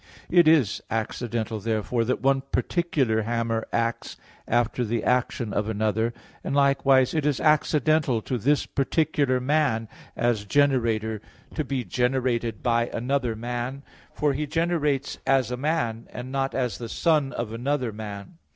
[0.31, 6.11] It is accidental, therefore, that one particular hammer acts after the action of another;
[6.43, 11.21] and likewise it is accidental to this particular man as generator
[11.53, 13.83] to be generated by another man;
[14.15, 18.39] for he generates as a man, and not as the son of another man.